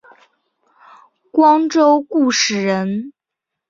[1.31, 3.13] 光州固始人。